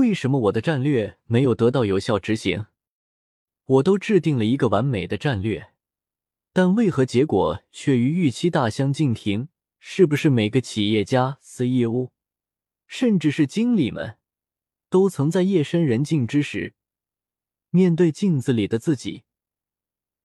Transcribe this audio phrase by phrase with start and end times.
[0.00, 2.64] 为什么我的战略没有得到有效执行？
[3.66, 5.74] 我都制定了一个完美的战略，
[6.54, 9.48] 但为何结果却与预期大相径庭？
[9.78, 12.08] 是不是每个企业家、CEO，
[12.86, 14.16] 甚至是经理们，
[14.88, 16.72] 都曾在夜深人静之时，
[17.68, 19.24] 面对镜子里的自己，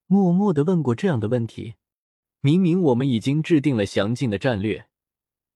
[0.07, 1.75] 默默的问过这样的问题？
[2.39, 4.87] 明明我们已经制定了详尽的战略，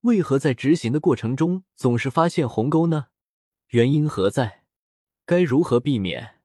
[0.01, 3.07] 为何在执行的过程中总是发现鸿沟呢？
[3.71, 4.63] 原因何在？
[5.27, 6.39] 该如何避免？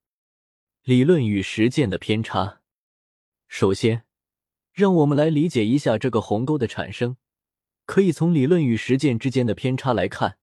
[0.83, 2.61] 理论与实践的偏差。
[3.49, 4.05] 首先，
[4.75, 7.17] 让我们来理解一下这个鸿沟的产生。
[7.87, 10.37] 可以从理论与实践之间的偏差来看，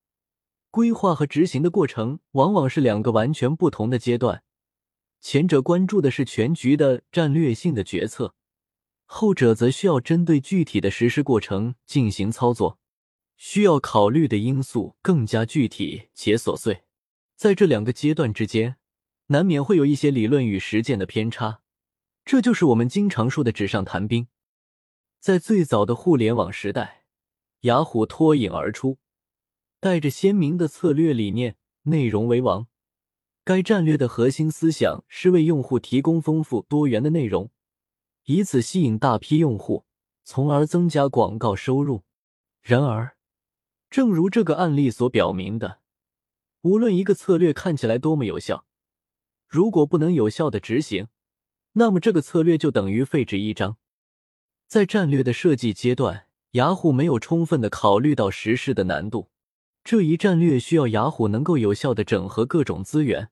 [0.71, 4.41] 规划和执行的过程往往是两个完全不同的阶段。
[5.19, 8.33] 前者关注的是全局的战略性的决策。
[9.05, 12.79] 后者则需要针对具体的实施过程进行操作，
[13.43, 16.83] 需要考虑的因素更加具体且琐碎。
[17.35, 18.75] 在这两个阶段之间，
[19.27, 21.61] 难免会有一些理论与实践的偏差，
[22.23, 24.27] 这就是我们经常说的“纸上谈兵”。
[25.19, 27.05] 在最早的互联网时代，
[27.61, 28.99] 雅虎脱颖而出，
[29.79, 31.55] 带着鲜明的策略理念
[31.89, 32.67] ，“内容为王”。
[33.43, 37.49] 该战略的核心思想是为用户提供丰富多元的内容。
[38.25, 39.85] 以此吸引大批用户，
[40.23, 42.03] 从而增加广告收入。
[42.61, 43.17] 然而，
[43.91, 45.81] 正如这个案例所表明的，
[46.61, 48.65] 无论一个策略看起来多么有效，
[49.47, 51.09] 如果不能有效的执行，
[51.73, 53.77] 那么这个策略就等于废纸一张。
[54.65, 59.29] 在战略的设计阶段，雅虎没有充分的考虑到实施的难度。
[59.83, 63.29] 这一战略需要雅虎能够有效的整合各种资源，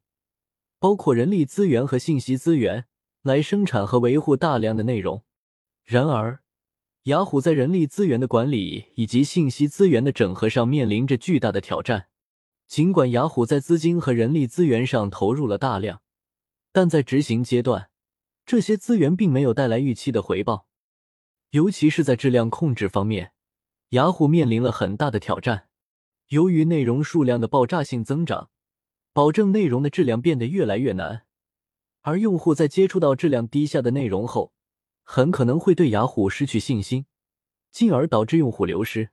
[0.78, 2.86] 包括人力资源和信息资源。
[3.22, 5.26] 来生产和维护大量的内容。
[5.84, 6.42] 然而，
[7.10, 12.08] 雅虎在人力资源的管理以及信息资源的整合上面临着巨大的挑战。
[12.68, 16.04] 尽管雅虎在资金和人力资源上投入了大量，
[16.72, 17.90] 但在执行阶段，
[18.46, 20.68] 这些资源并没有带来预期的回报。
[21.50, 23.32] 尤其是在质量控制方面，
[23.90, 25.70] 雅虎面临了很大的挑战。
[26.28, 28.52] 由于内容数量的爆炸性增长，
[29.14, 31.24] 保证内容的质量变得越来越难。
[32.02, 34.54] 而用户在接触到质量低下的内容后，
[35.12, 37.08] 很可能会对雅虎失去信心，
[37.72, 39.10] 进而导致用户流失。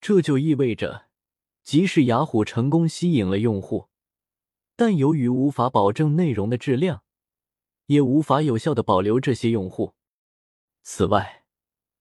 [0.00, 1.06] 这就意味着，
[1.64, 3.88] 即使雅虎成功吸引了用户，
[4.76, 7.02] 但由于无法保证内容的质量，
[7.86, 9.94] 也无法有效的保留这些用户。
[10.84, 11.42] 此外，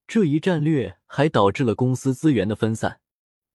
[0.05, 3.01] 这一战略还导致了公司资源的分散。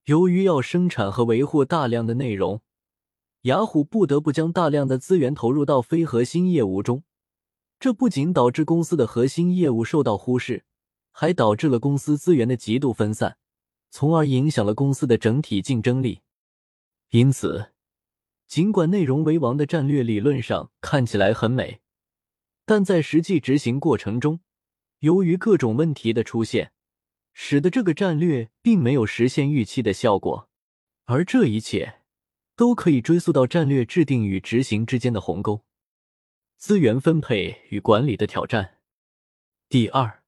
[0.07, 2.63] 由于要生产和维护大量的内容。
[3.43, 7.05] 雅虎不得不将大量的资源投入到非核心业务中，
[7.85, 10.65] 这不仅导致公司的核心业务受到忽视，
[11.13, 13.37] 还导致了公司资源的极度分散，
[13.91, 16.23] 从而影响了公司的整体竞争力。
[17.11, 17.73] 因此，
[18.47, 21.83] 尽管内容为王的战略理论上看起来很美，
[22.65, 24.41] 但在实际执行过程中，
[25.01, 26.73] 由于各种问题的出现，
[27.35, 30.49] 使得这个战略并没有实现预期的效果，
[31.05, 31.97] 而这一切。
[32.57, 35.67] 都可以追溯到战略制定与执行之间的鸿沟，
[36.67, 38.79] 资源分配与管理的挑战。
[39.69, 40.23] 第二，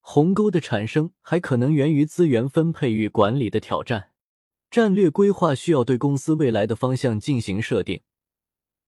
[0.00, 4.10] 鸿沟的产生还可能源于资源分配与管理的挑战。
[4.72, 8.02] 战略规划需要对公司未来的方向进行设定，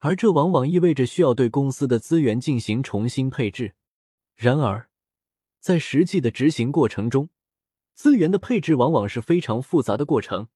[0.01, 3.77] 而这往往意味着需要对公司的资源进行重新配置。
[4.35, 4.89] 然而，
[5.61, 7.29] 在实际的执行过程中，
[7.95, 10.49] 资源的配置往往是非常复杂的过程。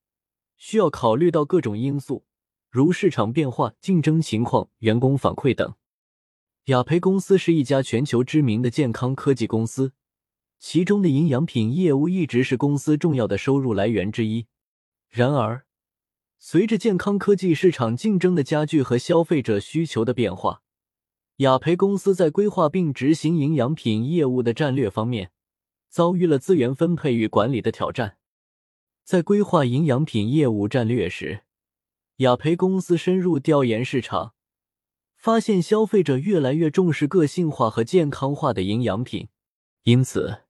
[0.56, 2.26] 需要考虑到各种因素，
[2.68, 5.76] 如市场变化、竞争情况、员工反馈等。
[6.66, 9.92] 雅培公司是一家全球知名的健康科技公司，
[10.58, 14.46] 其中的营养品业务一直是公司重要的收入来源之一。
[15.10, 15.66] 然而，
[16.38, 20.62] 随着健康科技市场竞争的加剧和消费者需求的变化，
[21.36, 25.32] 雅培公司在规划并执行营养品业务的战略方面，
[25.90, 28.16] 遭遇了资源分配与管理的挑战。
[29.04, 31.42] 在规划营养品业务战略时，
[32.16, 34.33] 雅培公司深入调研市场，
[35.24, 39.28] 发现消费者越来越重视个性化和健康化的营养品，
[39.84, 40.42] 因此，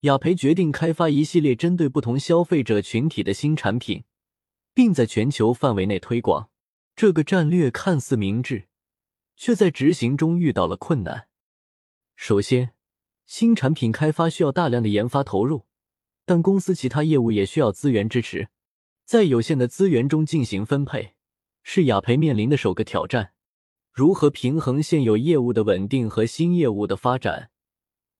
[0.00, 4.04] 雅培决定开发一系列针对不同消费者群体的新产品，
[4.74, 6.50] 并在全球范围内推广。
[6.94, 8.68] 这个战略看似明智，
[9.34, 11.28] 却在执行中遇到了困难。
[12.14, 12.74] 首先，
[13.24, 15.64] 新产品开发需要大量的研发投入。
[16.26, 18.50] 但公司其他业务也需要资源支持，
[19.06, 21.14] 在有限的资源中进行分配，
[21.62, 23.32] 是雅培面临的首个挑战。
[23.98, 27.50] 如何平衡现有业务的稳定和新业务的发展，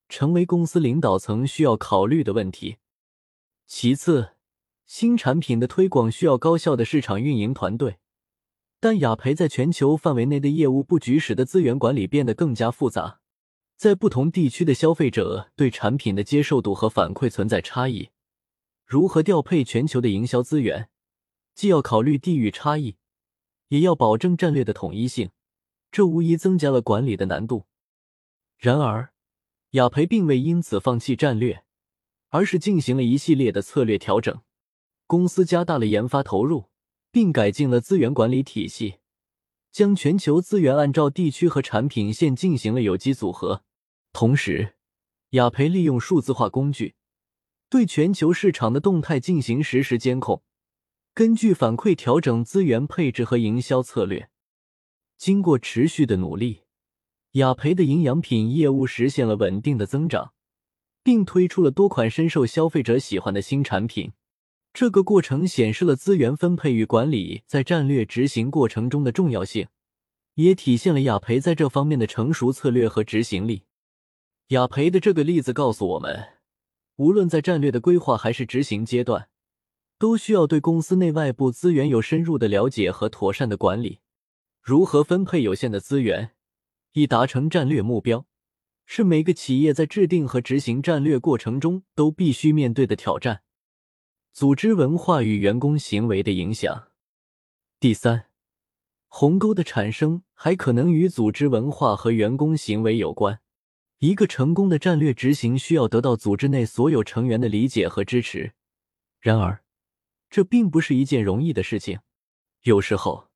[0.08, 2.78] 成为公司领导层需要考虑的问题。
[3.68, 4.30] 其次，
[4.86, 7.98] 新产品的推广需要高效的市场运营团队，
[8.80, 13.20] 但雅培在全球范围内的业务布局使得资源管理变得更加复杂，
[13.76, 18.08] 在不同地区的消费者对产品的接受度和反馈存在差异。
[18.84, 20.88] 如何调配全球的营销资源，
[21.54, 22.96] 既要考虑地域差异，
[23.68, 25.30] 也要保证战略的统一性，
[25.90, 27.66] 这无疑增加了管理的难度。
[28.56, 29.12] 然而，
[29.70, 31.64] 雅培并未因此放弃战略，
[32.30, 34.40] 而是进行了一系列的策略调整。
[35.06, 36.66] 公司加大了研发投入，
[37.10, 38.96] 并改进了资源管理体系，
[39.70, 43.62] 将全球资源按照地区和产品线进行了有机组合。
[44.12, 44.74] 同时，
[45.30, 46.94] 雅培利用数字化工具。
[47.70, 50.42] 对全球市场的动态进行实时监控，
[51.12, 54.30] 根据反馈调整资源配置和营销策略。
[55.18, 56.62] 经过持续的努力，
[57.32, 60.32] 雅培的营养品业务实现了稳定的增长，
[61.02, 64.12] 并推出了多款深受消费者喜欢的新产品。
[64.72, 69.66] 这个过程显示了资源分配与管理在战略执行过程中的重要性，
[70.34, 73.64] 也体现了雅培在这方面的成熟策略和执行力。
[74.48, 76.34] 雅培的这个例子告诉我们。
[76.96, 79.28] 无论在战略的规划还是执行阶段，
[79.98, 84.00] 都需要对公司内外部资源有深入的了解和妥善的管理。
[84.68, 86.32] 如何分配有限的资源，
[86.92, 88.26] 以达成战略目标，
[88.84, 93.40] 是每个企业在制定和执行战略过程中都必须面对的挑战。
[94.30, 96.88] 组织文化与员工行为的影响。
[97.80, 98.26] 第三，
[99.06, 103.40] 鸿沟的产生还可能与组织文化和员工行为有关。
[104.00, 108.52] 一个成功的战略执行需要得到组织内所有成员的理解和支持，
[109.18, 109.64] 然而，
[110.28, 112.00] 这并不是一件容易的事情。
[112.64, 113.27] 有时候，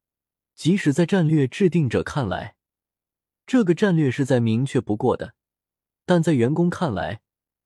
[0.55, 2.57] 即使在战略制定者看来，
[3.47, 5.35] 这个战略是再明确不过的，
[6.05, 7.21] 但在员工看来，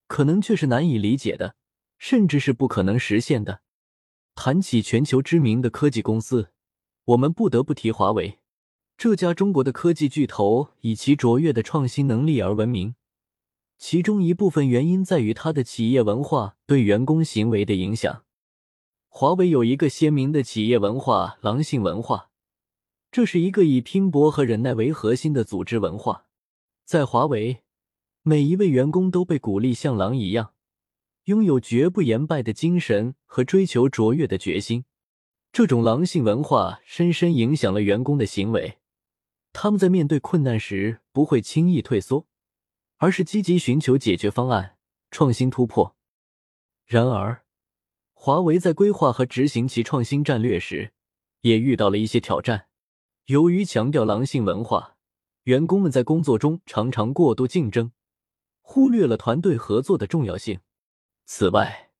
[0.06, 1.56] 可能却是难以理解的，
[1.98, 3.60] 甚至是不可能实现的。
[4.34, 6.50] 谈起全球知名的科技公司，
[7.04, 8.38] 我们不得不提华为。
[8.96, 12.94] 这家中国的科技巨头以其卓越的创新能力而闻名，
[13.76, 18.24] 其中一部分原因在于它的企业文化对员工行为的影响。
[19.08, 22.30] 华为有一个鲜明的企业文化——狼性文化，
[23.16, 26.26] 这是一个以拼搏和忍耐为核心的组织文化。
[26.84, 27.62] 在华为，
[28.20, 30.52] 每一位员工都被鼓励像狼一样，
[31.24, 34.84] 拥有绝不言败的精神和追求卓越的决心。
[35.50, 38.76] 这种狼性文化深深影响了员工的行为。
[39.54, 42.26] 他们在面对困难时不会轻易退缩，
[42.98, 44.76] 而是积极寻求解决方案、
[45.10, 45.96] 创新突破。
[46.84, 47.46] 然而，
[48.12, 50.92] 华为在规划和执行其创新战略时，
[51.40, 52.65] 也遇到了一些挑战。
[53.26, 54.96] 由于强调狼性文化，
[55.42, 57.90] 员工们在工作中常常过度竞争，
[58.62, 60.60] 忽略了团队合作的重要性。
[61.24, 61.90] 此外，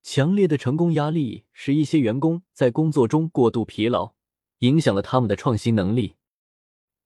[0.00, 4.14] 强烈的成功压力使一些员工在工作中过度疲劳，
[4.58, 6.14] 影响了他们的创新能力。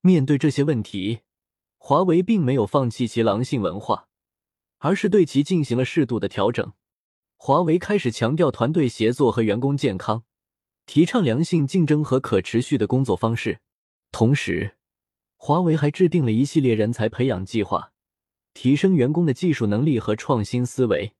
[0.01, 1.21] 面对这些问题，
[1.79, 4.09] 华为并没有放弃其狼性文化，
[4.77, 6.73] 而是对其进行了适度的调整。
[7.35, 10.23] 华为开始强调团队协作和员工健康，
[10.85, 13.59] 提倡良性竞争和可持续的工作方式。
[14.11, 14.77] 同时，
[15.35, 17.91] 华为还制定了一系列人才培养计划，
[18.53, 21.13] 提升员工的技术能力和创新思维。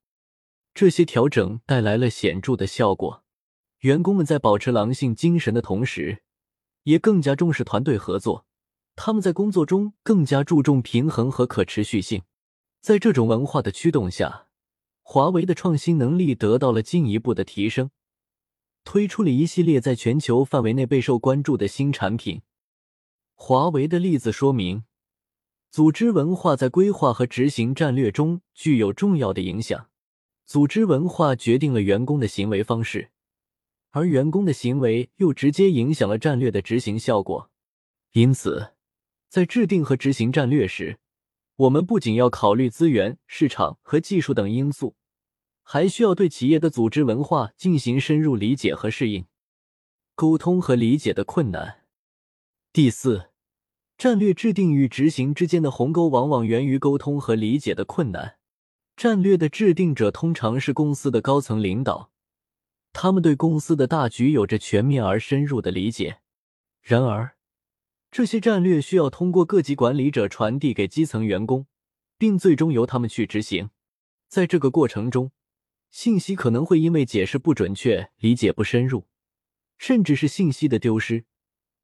[0.72, 3.22] 这些调整带来了显著的效果，
[3.80, 6.22] 员工们在保持狼性精神的同时，
[6.84, 8.46] 也更加重视团队合作。
[8.94, 12.22] 他们在工作中更加注重平衡和可持续性，
[12.80, 14.46] 在这种文化的驱动下，
[15.02, 17.90] 华为的创新能力得到了进一步的提升，
[18.86, 22.42] 推出了一系列在全球范围内备受关注的新产品。
[23.34, 24.84] 华为的例子说明，
[25.70, 29.90] 组织文化在规划和执行战略中具有重要的影响。
[30.46, 33.10] 组织文化决定了员工的行为方式，
[33.90, 37.50] 而员工的行为又直接影响了战略的执行效果。
[38.12, 38.74] 因此，
[39.28, 41.00] 在制定和执行战略时，
[41.56, 44.94] 我们不仅要考虑资源、市场和技术等因素，
[45.68, 49.26] 还需要对企业的组织文化进行深入理解和适应。
[50.14, 51.80] 沟通和理解的困难。
[52.72, 53.30] 第四，
[53.98, 58.36] 战略制定与执行之间的鸿沟往往源于沟通和理解的困难。
[58.96, 62.12] 战略的制定者通常是公司的高层领导，
[62.92, 66.20] 他们对公司的大局有着全面而深入的理解。
[66.80, 67.36] 然而，
[68.12, 71.66] 这些战略需要通过各级管理者传递给基层员工，
[72.16, 73.70] 并最终由他们去执行。
[74.28, 75.32] 在这个过程中，
[75.96, 79.06] 信息可能会因为解释不准确、理解不深入，
[79.78, 81.24] 甚至是信息的丢失，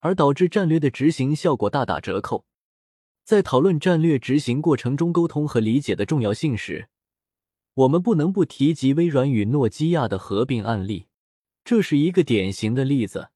[0.01, 2.45] 而导致战略的执行效果大打折扣。
[3.25, 6.91] 在讨论战略执行过程中沟通和理解的重要性时，
[7.73, 11.07] 我们不能不提及微软与诺基亚的合并案例，
[11.65, 13.31] 这是一个典型的例子。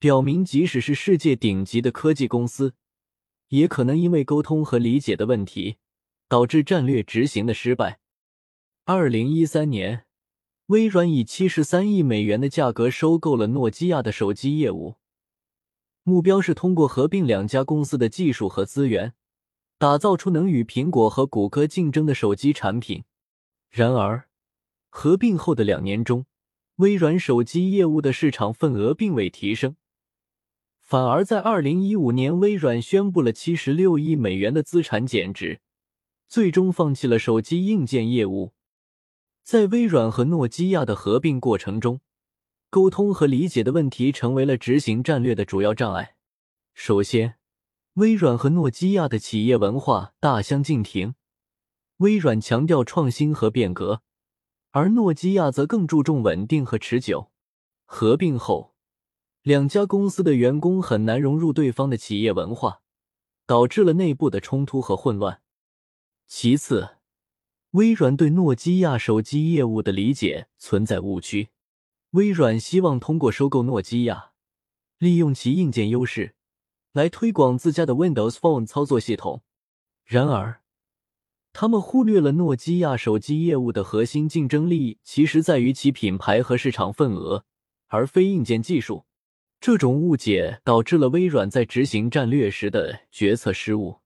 [0.00, 2.74] 表明即使是世界顶级的科技公司，
[3.50, 5.76] 也可能因为沟通和理解的问题，
[6.26, 8.00] 导致战略执行的失败。
[8.86, 10.04] 二零一三年，
[10.66, 14.96] 微软以七十三亿美元的价格收购了诺基亚的手机业务，
[16.02, 19.14] 目标是通过合并两家公司的技术和资源，
[19.78, 23.04] 打造出能与苹果和谷歌竞争的手机产品。
[23.70, 24.28] 然而，
[24.90, 26.26] 合并后的两年中，
[26.76, 29.76] 微软手机业务的市场份额并未提升，
[30.82, 35.62] 反而在二零一五年，微软宣布了七十六亿美元的资产减值，
[36.28, 38.52] 最终放弃了手机硬件业务。
[39.44, 42.00] 在微软和诺基亚的合并过程中，
[42.70, 46.16] 沟通和理解的问题成为了执行战略的主要障碍。
[46.72, 47.36] 首先，
[47.92, 51.14] 微软和诺基亚的企业文化大相径庭，
[51.98, 54.00] 微软强调创新和变革，
[54.70, 57.30] 而诺基亚则更注重稳定和持久。
[57.84, 58.74] 合并后，
[59.42, 62.80] 两家公司的员工很难融入对方的企业文化，
[63.44, 65.42] 导致了内部的冲突和混乱。
[66.26, 66.96] 其次，
[67.74, 71.48] 微软对诺基亚手机业务的理解存在误区。
[72.10, 74.30] 微软希望通过收购诺基亚，
[74.98, 76.36] 利用其硬件优势
[76.92, 79.42] 来推广自家的 Windows Phone 操作系统。
[80.04, 80.60] 然而，
[81.52, 87.44] 他们忽略了诺基亚手机业务的核心竞争力其实在于其品牌和市场份额，
[87.88, 89.06] 而非硬件技术。
[89.60, 93.98] 这种误解导致了微软在执行战略时的决策失误。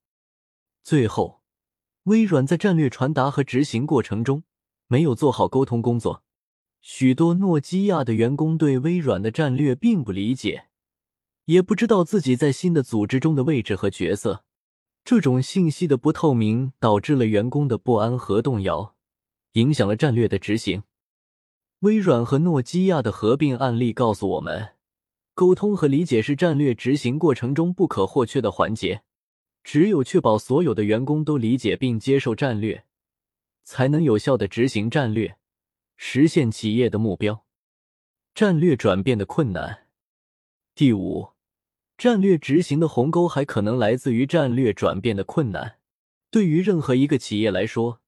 [0.83, 1.38] 最后。
[2.09, 4.43] 微软在战略传达和执行过程中
[4.87, 6.23] 没有做好沟通工作，
[6.81, 10.69] 许多诺基亚的员工对微软的战略并不理解，
[11.45, 14.43] 也不知道自己在新的组织中的位置和角色。
[15.05, 18.95] 这种信息的不透明导致了员工的不安和动摇，
[19.53, 20.85] 影响了战略的执行。
[21.81, 24.71] 微软和诺基亚的合并案例告诉我们，
[25.35, 29.03] 沟通和理解是战略执行过程中不可或缺的环节。
[29.63, 32.85] 只有确保所有的员工都理解并接受战略，
[33.65, 35.37] 才能有效的执行战略，
[35.97, 37.45] 实现企业的目标。
[38.35, 39.89] 战略转变的困难。
[40.75, 41.31] 第五，
[41.97, 45.79] 战略执行的鸿沟还可能来自于战略转变的困难。
[46.31, 48.01] 对于任何一个企业来说，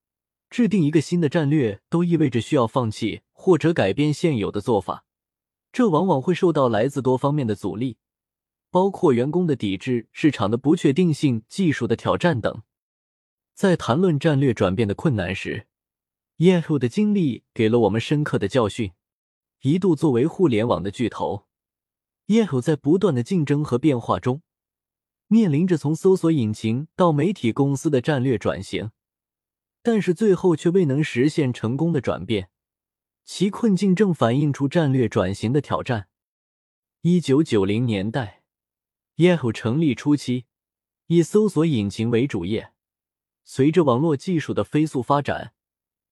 [0.48, 5.04] 制定一个新的战略都意味着需要放弃或者改变现有的做法，
[5.72, 7.98] 这往往会受到来自多方面的阻力。
[8.70, 12.62] 包括员工的抵制、市场的不确定性、技术的挑战等。
[13.52, 15.66] 在谈论战略转变的困难时
[16.38, 18.92] ，Yahoo 的经历给了我们深刻的教训。
[19.62, 21.46] 一度作为互联网的巨头
[22.28, 24.40] ，Yahoo 在不断的竞争和变化中，
[25.26, 28.92] 面临着从搜索引擎到媒体公司的战略转型，
[29.82, 32.48] 但是最后却未能实现成功的转变。
[33.24, 36.08] 其困境正反映出战略转型的挑战。
[37.02, 38.39] 一九九零年代。
[39.20, 40.46] Yahoo 成立初期，
[41.08, 42.72] 以搜索引擎为主业。
[43.44, 45.52] 随着网络技术的飞速发展，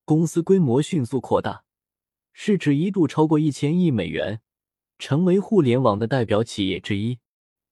[0.04, 1.64] 公司规模迅速扩大，
[2.34, 4.42] 市值一度超过一千亿美元，
[4.98, 7.18] 成为互联网的代表企业之一。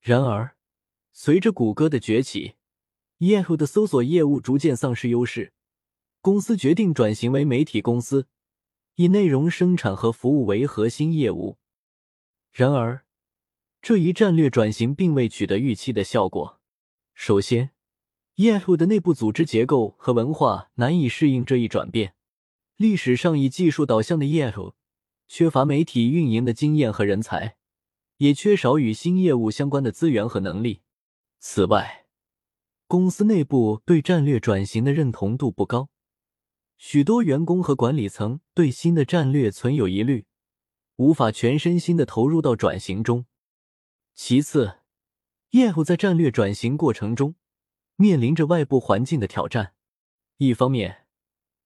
[0.01, 0.57] 然而，
[1.13, 2.55] 随着谷歌的崛起
[3.19, 5.53] ，Yahoo 的搜索业务逐渐丧失优势，
[6.23, 8.27] 公司决定转型为媒体公司，
[8.95, 11.59] 以内容生产和服务为核心业务。
[12.53, 13.05] 然而，
[13.87, 16.61] 这一战略转型并未取得预期的效果。
[17.15, 17.71] 首先
[18.35, 22.17] ，Yahoo 的内部组织结构和文化难以适应这一转变。
[22.77, 24.73] 历史上以技术导向的 Yahoo
[25.29, 27.59] 缺乏媒体运营的经验和人才，
[28.17, 30.81] 也缺少与新业务相关的资源和能力。
[31.39, 32.07] 此外，
[32.89, 35.91] 公司内部对战略转型的认同度不高，
[36.77, 40.27] 许多员工和管理层对新的战略存有疑虑，
[40.97, 43.27] 无法全身心的投入到转型中。
[44.17, 44.79] 其次
[45.51, 47.35] ，Yahoo 在战略转型过程中
[47.97, 49.75] 面临着外部环境的挑战。
[50.39, 51.07] 一方面，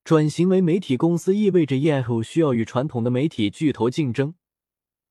[0.03, 4.35] 转型为媒体公司意味着 Yahoo 需要与传统的媒体巨头竞争，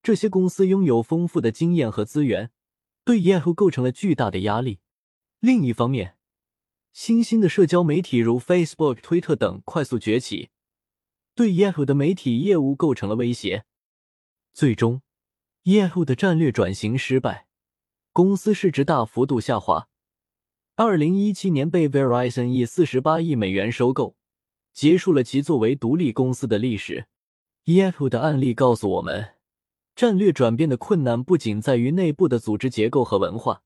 [0.03, 2.51] 这些公司拥有丰富的经验和资源，
[3.05, 4.79] 对 Yahoo 构成了巨大的压力。
[5.39, 6.17] 另一方面，
[6.91, 10.49] 新兴的社交媒体如 Facebook、推特等快速崛起，
[11.33, 13.63] 对 Yahoo 的媒体业务构成了威胁。
[14.53, 15.01] 最终。
[15.63, 17.47] Yahoo 的战略转型失败，
[18.13, 19.89] 公司市值大幅度下滑。
[20.75, 24.15] 二零一七年被 Verizon 以四十八亿美元收购，
[24.73, 27.07] 结束了其作为独立公司的历史。
[27.65, 29.35] Yahoo 的案例告诉我们，
[29.95, 33.63] 战略转变的困难不仅在于内部的组织结构和文化，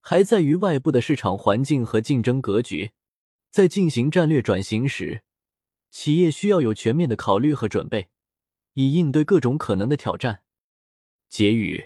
[0.00, 2.92] 还在于外部的市场环境和竞争格局。
[3.50, 5.22] 在进行战略转型时，
[5.90, 8.08] 企业需要有全面的考虑和准备，
[8.74, 10.42] 以应对各种可能的挑战。
[11.28, 11.84] 结语：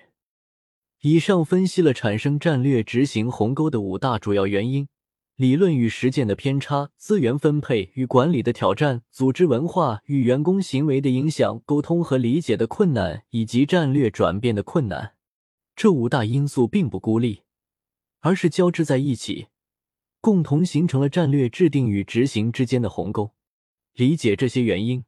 [1.01, 4.87] 以上分析了产生战略执行鸿沟的五大主要原因：
[5.35, 15.15] 理论与实践的偏差、资源分配与管理的挑战、组织文化与员工行为的影响、沟通和理解的困难以及战略转变的困难。
[15.75, 17.41] 这五大因素并不孤立，
[18.21, 19.47] 而是交织在一起，
[20.21, 23.33] 共同形成了战略制定与执行之间的鸿沟。
[23.95, 25.05] 理解这些原因，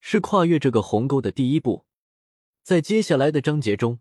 [0.00, 1.84] 是跨越这个鸿沟的第一步。
[2.66, 4.00] 在接下来的章节中。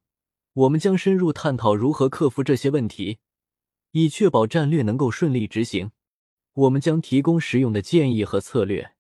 [0.54, 3.20] 我们将深入探讨如何克服这些问题，
[3.92, 5.92] 以确保战略能够顺利执行。
[6.54, 8.96] 我们将提供实用的建议和策略，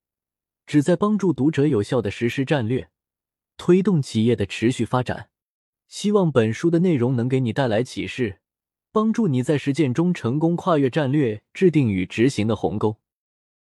[0.67, 2.91] 旨在帮助读者有效的实施战略，
[3.57, 5.31] 推动企业的持续发展。
[5.87, 8.41] 希望本书的内容能给你带来启示，
[8.91, 12.97] 帮助你在实践中成功跨越战略制定与执行的鸿沟。